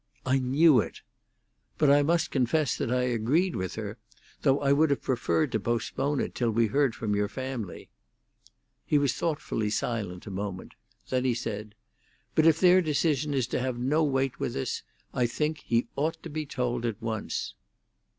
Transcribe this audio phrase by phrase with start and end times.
[0.25, 1.01] "I knew it!"
[1.77, 3.99] "But I must confess that I agreed with her,
[4.41, 7.87] though I would have preferred to postpone it till we heard from your family."
[8.83, 10.71] He was thoughtfully silent a moment;
[11.09, 11.75] then he said,
[12.33, 14.81] "But if their decision is to have no weight with us,
[15.13, 17.53] I think he ought to be told at once."